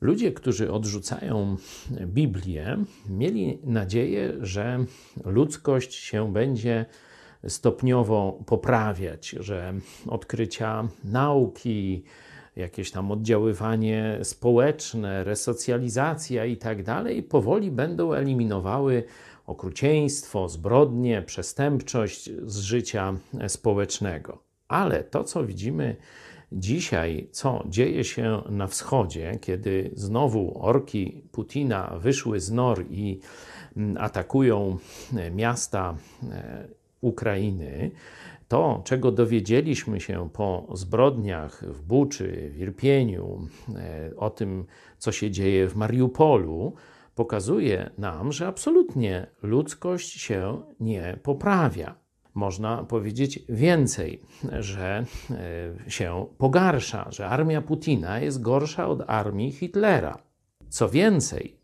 [0.00, 1.56] Ludzie, którzy odrzucają
[2.06, 2.76] Biblię,
[3.08, 4.84] mieli nadzieję, że
[5.24, 6.86] ludzkość się będzie
[7.48, 9.74] stopniowo poprawiać, że
[10.06, 12.04] odkrycia nauki,
[12.56, 19.04] jakieś tam oddziaływanie społeczne, resocjalizacja i tak dalej, powoli będą eliminowały
[19.46, 23.14] okrucieństwo, zbrodnie, przestępczość z życia
[23.48, 24.42] społecznego.
[24.68, 25.96] Ale to, co widzimy
[26.52, 33.20] dzisiaj, co dzieje się na wschodzie, kiedy znowu orki Putina wyszły z nor i
[33.76, 34.78] mm, atakują
[35.32, 35.96] miasta
[36.30, 36.68] e,
[37.00, 37.90] Ukrainy,
[38.48, 44.66] to, czego dowiedzieliśmy się po zbrodniach w Buczy, w Irpieniu, e, o tym,
[44.98, 46.74] co się dzieje w Mariupolu,
[47.14, 51.94] pokazuje nam, że absolutnie ludzkość się nie poprawia.
[52.34, 54.22] Można powiedzieć więcej,
[54.60, 55.04] że
[55.86, 60.18] e, się pogarsza, że armia Putina jest gorsza od armii Hitlera.
[60.68, 61.60] Co więcej,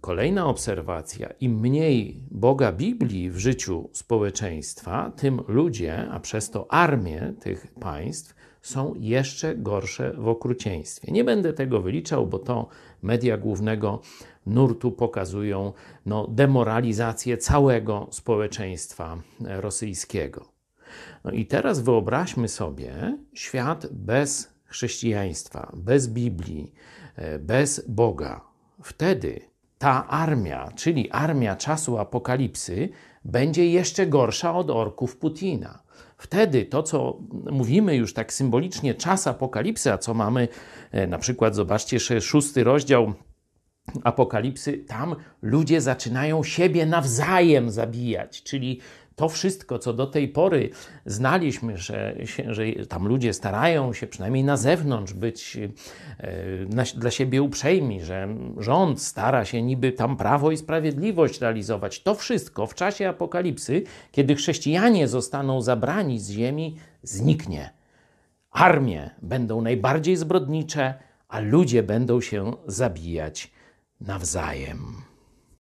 [0.00, 7.32] Kolejna obserwacja: im mniej Boga Biblii w życiu społeczeństwa, tym ludzie, a przez to armie
[7.40, 8.34] tych państw,
[8.68, 11.12] są jeszcze gorsze w okrucieństwie.
[11.12, 12.68] Nie będę tego wyliczał, bo to
[13.02, 14.00] media głównego
[14.46, 15.72] nurtu pokazują
[16.06, 20.44] no, demoralizację całego społeczeństwa rosyjskiego.
[21.24, 26.72] No i teraz wyobraźmy sobie świat bez chrześcijaństwa, bez Biblii,
[27.16, 28.40] e, bez Boga.
[28.82, 29.40] Wtedy
[29.78, 32.88] ta armia, czyli armia czasu apokalipsy,
[33.24, 35.87] będzie jeszcze gorsza od orków Putina.
[36.18, 37.18] Wtedy to, co
[37.50, 40.48] mówimy już tak symbolicznie, czas apokalipsy, a co mamy,
[40.90, 43.12] e, na przykład, zobaczcie, szósty rozdział
[44.04, 48.80] apokalipsy, tam ludzie zaczynają siebie nawzajem zabijać, czyli
[49.18, 50.70] to wszystko, co do tej pory
[51.06, 52.16] znaliśmy, że,
[52.48, 55.68] że tam ludzie starają się przynajmniej na zewnątrz być e,
[56.68, 62.14] na, dla siebie uprzejmi, że rząd stara się niby tam prawo i sprawiedliwość realizować, to
[62.14, 67.70] wszystko w czasie apokalipsy, kiedy chrześcijanie zostaną zabrani z ziemi, zniknie.
[68.50, 70.94] Armie będą najbardziej zbrodnicze,
[71.28, 73.50] a ludzie będą się zabijać
[74.00, 75.08] nawzajem.